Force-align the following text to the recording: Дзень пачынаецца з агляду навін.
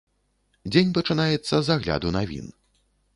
Дзень 0.71 0.95
пачынаецца 0.97 1.55
з 1.67 1.75
агляду 1.75 2.09
навін. 2.17 2.49